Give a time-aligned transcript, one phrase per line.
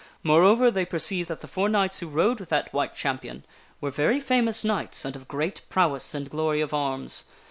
[0.23, 3.45] Moreover, they perceived that the four knights who rode with that White Champion
[3.79, 7.25] were very famous knights and of great prowess and glory of arms.